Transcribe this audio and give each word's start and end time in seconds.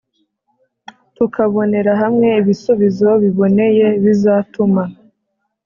tukabonera 1.15 1.93
hamwe 2.01 2.27
ibisubizo 2.41 3.09
biboneye 3.23 3.87
bizatuma 4.03 4.83